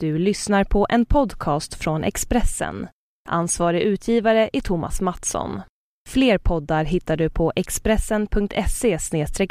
[0.00, 2.88] Du lyssnar på en podcast från Expressen.
[3.28, 5.60] Ansvarig utgivare är Thomas Mattsson.
[6.08, 8.98] Fler poddar hittar du på expressen.se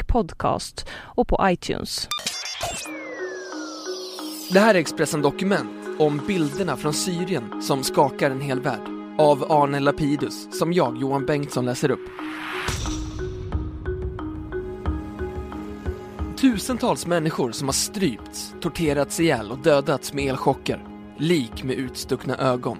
[0.06, 2.08] podcast och på iTunes.
[4.52, 8.88] Det här är Expressen Dokument om bilderna från Syrien som skakar en hel värld.
[9.18, 12.08] Av Arne Lapidus, som jag, Johan Bengtsson, läser upp.
[16.46, 20.86] Tusentals människor som har strypts, torterats ihjäl och dödats med elchocker.
[21.18, 22.78] Lik med utstuckna ögon.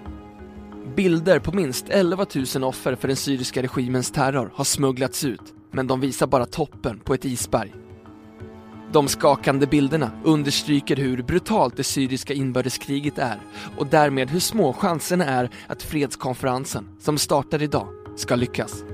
[0.97, 5.87] Bilder på minst 11 000 offer för den syriska regimens terror har smugglats ut, men
[5.87, 7.75] de visar bara toppen på ett isberg.
[8.92, 13.41] De skakande bilderna understryker hur brutalt det syriska inbördeskriget är
[13.78, 18.84] och därmed hur små chanserna är att fredskonferensen, som startar idag, ska lyckas.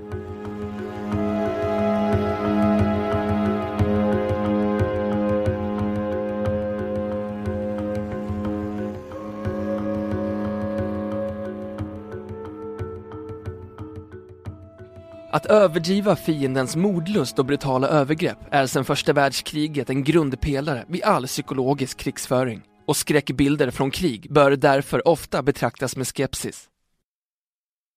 [15.33, 21.27] Att överdriva fiendens mordlust och brutala övergrepp är sedan första världskriget en grundpelare vid all
[21.27, 22.63] psykologisk krigsföring.
[22.87, 26.69] Och skräckbilder från krig bör därför ofta betraktas med skepsis.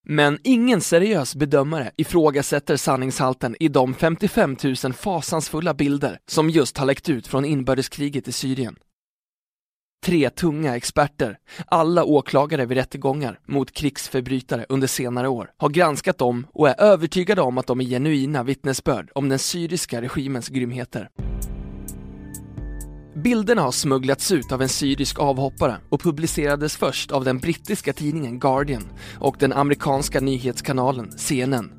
[0.08, 6.86] Men ingen seriös bedömare ifrågasätter sanningshalten i de 55 000 fasansfulla bilder som just har
[6.86, 8.76] läckt ut från inbördeskriget i Syrien.
[10.04, 16.48] Tre tunga experter, alla åklagare vid rättegångar mot krigsförbrytare under senare år, har granskat dem
[16.54, 21.10] och är övertygade om att de är genuina vittnesbörd om den syriska regimens grymheter.
[23.24, 28.40] Bilderna har smugglats ut av en syrisk avhoppare och publicerades först av den brittiska tidningen
[28.40, 28.84] Guardian
[29.20, 31.72] och den amerikanska nyhetskanalen CNN.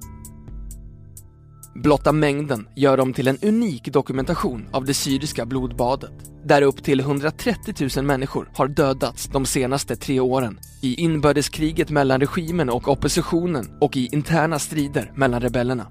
[1.82, 6.10] Blotta mängden gör dem till en unik dokumentation av det syriska blodbadet,
[6.44, 12.20] där upp till 130 000 människor har dödats de senaste tre åren i inbördeskriget mellan
[12.20, 15.86] regimen och oppositionen och i interna strider mellan rebellerna.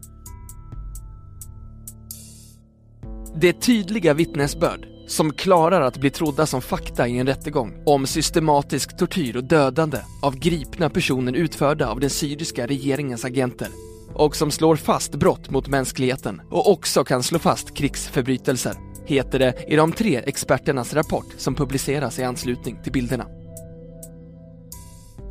[3.36, 8.08] Det är tydliga vittnesbörd som klarar att bli trodda som fakta i en rättegång om
[8.08, 13.68] systematisk tortyr och dödande av gripna personer utförda av den syriska regeringens agenter
[14.16, 18.74] och som slår fast brott mot mänskligheten och också kan slå fast krigsförbrytelser,
[19.06, 23.26] heter det i de tre experternas rapport som publiceras i anslutning till bilderna.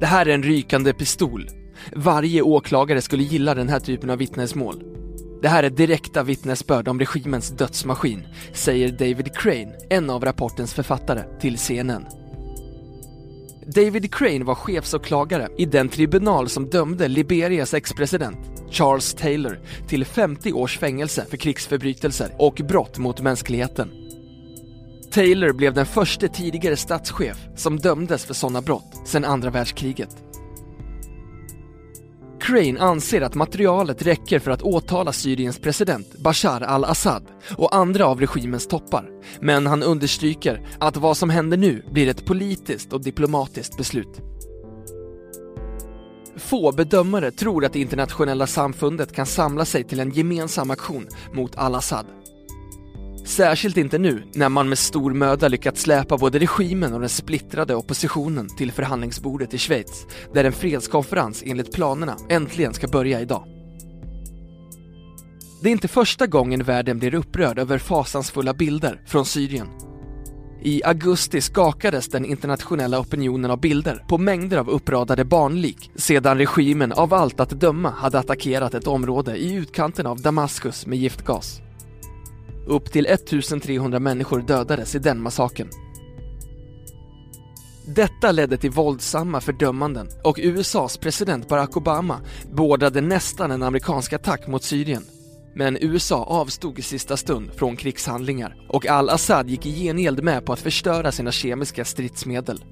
[0.01, 1.49] Det här är en rykande pistol.
[1.93, 4.83] Varje åklagare skulle gilla den här typen av vittnesmål.
[5.43, 11.23] Det här är direkta vittnesbörd om regimens dödsmaskin, säger David Crane, en av rapportens författare,
[11.41, 12.07] till CNN.
[13.67, 19.59] David Crane var chefsåklagare i den tribunal som dömde Liberias ex-president Charles Taylor
[19.89, 23.91] till 50 års fängelse för krigsförbrytelser och brott mot mänskligheten.
[25.11, 30.17] Taylor blev den första tidigare statschef som dömdes för sådana brott sedan andra världskriget.
[32.41, 37.23] Crane anser att materialet räcker för att åtala Syriens president Bashar al-Assad
[37.57, 39.11] och andra av regimens toppar.
[39.41, 44.34] Men han understryker att vad som händer nu blir ett politiskt och diplomatiskt beslut.
[46.37, 51.57] Få bedömare tror att det internationella samfundet kan samla sig till en gemensam aktion mot
[51.57, 52.07] al-Assad.
[53.25, 57.75] Särskilt inte nu när man med stor möda lyckats släpa både regimen och den splittrade
[57.75, 63.45] oppositionen till förhandlingsbordet i Schweiz, där en fredskonferens enligt planerna äntligen ska börja idag.
[65.63, 69.67] Det är inte första gången världen blir upprörd över fasansfulla bilder från Syrien.
[70.67, 76.93] I augusti skakades den internationella opinionen av bilder på mängder av uppradade barnlik sedan regimen
[76.93, 81.61] av allt att döma hade attackerat ett område i utkanten av Damaskus med giftgas.
[82.67, 85.69] Upp till 1300 människor dödades i den massakern.
[87.87, 92.21] Detta ledde till våldsamma fördömanden och USAs president Barack Obama
[92.53, 95.05] beordrade nästan en amerikansk attack mot Syrien.
[95.57, 100.53] Men USA avstod i sista stund från krigshandlingar och al-Assad gick i gengäld med på
[100.53, 102.65] att förstöra sina kemiska stridsmedel.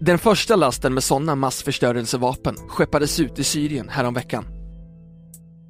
[0.00, 4.44] Den första lasten med sådana massförstörelsevapen skeppades ut i Syrien häromveckan.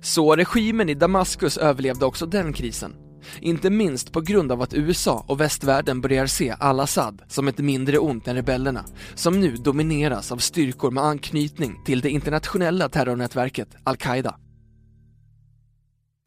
[0.03, 2.95] Så regimen i Damaskus överlevde också den krisen.
[3.41, 7.99] Inte minst på grund av att USA och västvärlden börjar se al-Assad som ett mindre
[7.99, 8.85] ont än rebellerna,
[9.15, 14.37] som nu domineras av styrkor med anknytning till det internationella terrornätverket al-Qaida.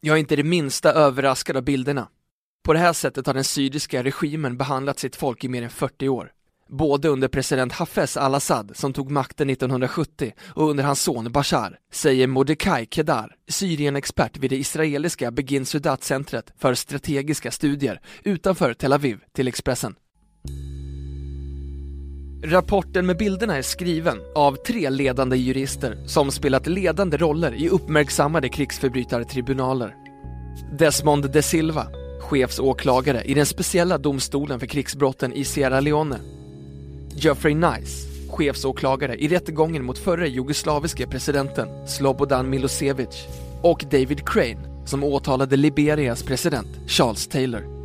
[0.00, 2.08] Jag är inte det minsta överraskad av bilderna.
[2.64, 6.08] På det här sättet har den syriska regimen behandlat sitt folk i mer än 40
[6.08, 6.32] år.
[6.68, 12.26] Både under president Hafez al-Assad som tog makten 1970 och under hans son Bashar, säger
[12.26, 19.48] Mordecai Kedar, Syrien-expert vid det israeliska Begin Sudat-centret för strategiska studier utanför Tel Aviv till
[19.48, 19.94] Expressen.
[22.44, 28.48] Rapporten med bilderna är skriven av tre ledande jurister som spelat ledande roller i uppmärksammade
[28.48, 29.94] krigsförbrytartribunaler.
[30.78, 31.86] Desmond de Silva,
[32.20, 36.18] chefsåklagare i den speciella domstolen för krigsbrotten i Sierra Leone.
[37.14, 43.26] Geoffrey Nice, chefsåklagare i rättegången mot förre jugoslaviske presidenten Slobodan Milosevic
[43.62, 47.75] och David Crane som åtalade Liberias president Charles Taylor.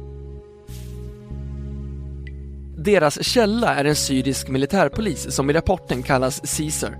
[2.83, 6.97] Deras källa är en syrisk militärpolis som i rapporten kallas Caesar.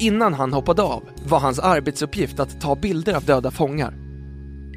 [0.00, 3.94] Innan han hoppade av var hans arbetsuppgift att ta bilder av döda fångar.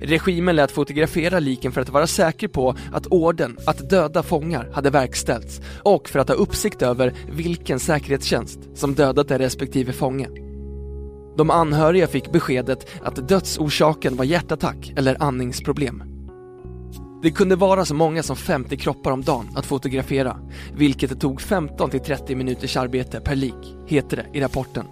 [0.01, 4.89] Regimen lät fotografera liken för att vara säker på att orden att döda fångar hade
[4.89, 10.29] verkställts och för att ha uppsikt över vilken säkerhetstjänst som dödat den respektive fånge.
[11.37, 16.03] De anhöriga fick beskedet att dödsorsaken var hjärtattack eller andningsproblem.
[17.21, 20.37] Det kunde vara så många som 50 kroppar om dagen att fotografera,
[20.73, 24.85] vilket det tog 15 till 30 minuters arbete per lik, heter det i rapporten.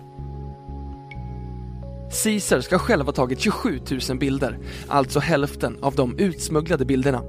[2.23, 3.79] Caesar ska själv ha tagit 27
[4.09, 4.57] 000 bilder,
[4.87, 7.21] alltså hälften av de utsmugglade bilderna.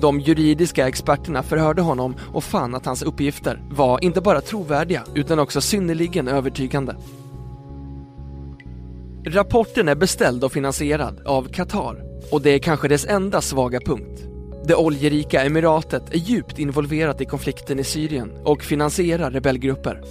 [0.00, 5.38] De juridiska experterna förhörde honom och fann att hans uppgifter var inte bara trovärdiga utan
[5.38, 6.96] också synnerligen övertygande.
[9.26, 14.22] Rapporten är beställd och finansierad av Qatar och det är kanske dess enda svaga punkt.
[14.66, 20.02] Det oljerika emiratet är djupt involverat i konflikten i Syrien och finansierar rebellgrupper.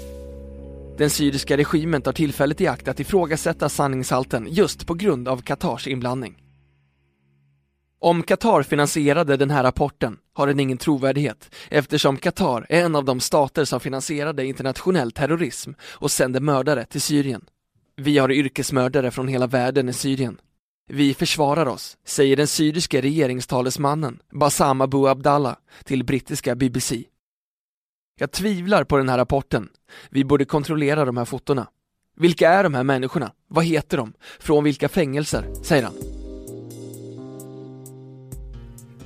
[0.97, 5.87] Den syriska regimen tar tillfället i akt att ifrågasätta sanningshalten just på grund av Qatars
[5.87, 6.43] inblandning.
[7.99, 13.05] Om Qatar finansierade den här rapporten har den ingen trovärdighet eftersom Qatar är en av
[13.05, 17.45] de stater som finansierade internationell terrorism och sände mördare till Syrien.
[17.95, 20.37] Vi har yrkesmördare från hela världen i Syrien.
[20.89, 27.03] Vi försvarar oss, säger den syriske regeringstalesmannen Bassam Abu Abdallah till brittiska BBC.
[28.19, 29.69] Jag tvivlar på den här rapporten.
[30.09, 31.67] Vi borde kontrollera de här fotona.
[32.15, 33.31] Vilka är de här människorna?
[33.47, 34.13] Vad heter de?
[34.39, 35.63] Från vilka fängelser?
[35.63, 35.93] säger han.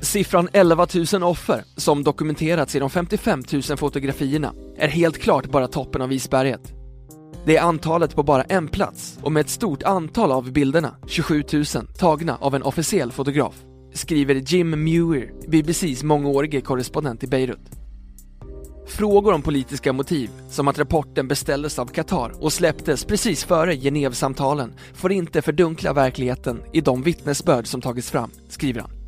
[0.02, 5.68] Siffran 11 000 offer som dokumenterats i de 55 000 fotografierna är helt klart bara
[5.68, 6.81] toppen av isberget.
[7.46, 11.44] Det är antalet på bara en plats och med ett stort antal av bilderna, 27
[11.54, 11.66] 000,
[11.98, 13.56] tagna av en officiell fotograf,
[13.94, 17.70] skriver Jim Muir, BBCs mångårige korrespondent i Beirut.
[18.88, 24.74] Frågor om politiska motiv, som att rapporten beställdes av Qatar och släpptes precis före Genèvesamtalen,
[24.94, 29.01] får inte fördunkla verkligheten i de vittnesbörd som tagits fram, skriver han.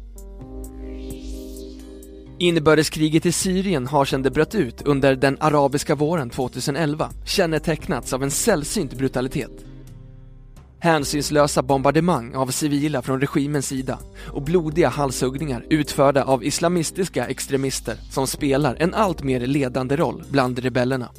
[2.43, 8.23] Inbördeskriget i Syrien har sedan det bröt ut under den arabiska våren 2011 kännetecknats av
[8.23, 9.65] en sällsynt brutalitet.
[10.79, 18.27] Hänsynslösa bombardemang av civila från regimens sida och blodiga halshuggningar utförda av islamistiska extremister som
[18.27, 21.09] spelar en allt mer ledande roll bland rebellerna.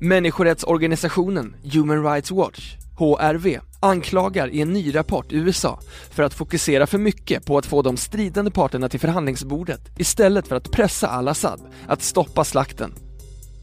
[0.00, 6.98] Människorättsorganisationen Human Rights Watch, HRV, anklagar i en ny rapport USA för att fokusera för
[6.98, 12.02] mycket på att få de stridande parterna till förhandlingsbordet istället för att pressa al-Assad att
[12.02, 12.94] stoppa slakten.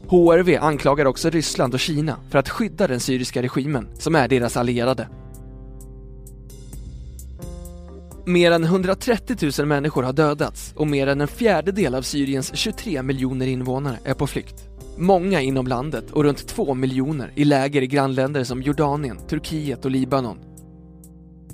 [0.08, 4.56] HRV anklagar också Ryssland och Kina för att skydda den syriska regimen, som är deras
[4.56, 5.08] allierade.
[8.24, 13.02] Mer än 130 000 människor har dödats och mer än en fjärdedel av Syriens 23
[13.02, 14.71] miljoner invånare är på flykt.
[14.96, 19.90] Många inom landet och runt 2 miljoner i läger i grannländer som Jordanien, Turkiet och
[19.90, 20.38] Libanon.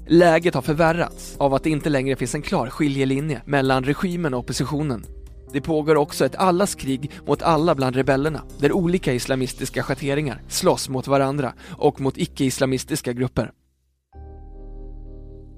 [0.06, 4.40] Läget har förvärrats av att det inte längre finns en klar skiljelinje mellan regimen och
[4.40, 5.04] oppositionen.
[5.52, 10.88] Det pågår också ett allas krig mot alla bland rebellerna, där olika islamistiska schatteringar slåss
[10.88, 13.52] mot varandra och mot icke-islamistiska grupper.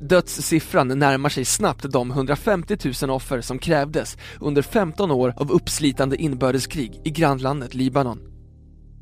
[0.00, 6.16] Dödssiffran närmar sig snabbt de 150 000 offer som krävdes under 15 år av uppslitande
[6.16, 8.18] inbördeskrig i grannlandet Libanon.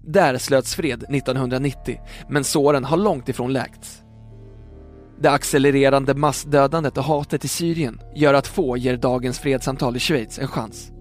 [0.05, 4.03] Där slöts fred 1990, men såren har långt ifrån läkts.
[5.21, 10.39] Det accelererande massdödandet och hatet i Syrien gör att få ger dagens fredssamtal i Schweiz
[10.39, 10.93] en chans.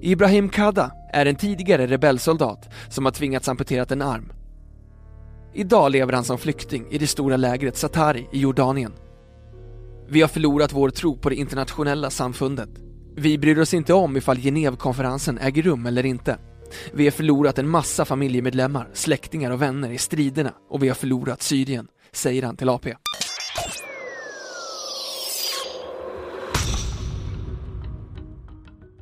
[0.00, 4.32] Ibrahim Kada är en tidigare rebellsoldat som har tvingats amputera en arm.
[5.54, 8.92] Idag lever han som flykting i det stora lägret Satari i Jordanien.
[10.08, 12.68] Vi har förlorat vår tro på det internationella samfundet.
[13.16, 16.38] Vi bryr oss inte om ifall Genèvekonferensen äger rum eller inte.
[16.92, 21.42] Vi har förlorat en massa familjemedlemmar, släktingar och vänner i striderna och vi har förlorat
[21.42, 22.94] Syrien, säger han till AP.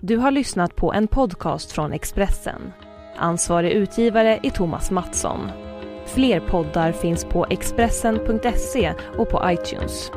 [0.01, 2.73] Du har lyssnat på en podcast från Expressen.
[3.17, 5.66] Ansvarig utgivare är Thomas Mattsson.
[6.07, 10.11] Fler poddar finns på Expressen.se och på iTunes.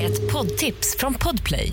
[0.00, 1.72] Ett poddtips från Podplay.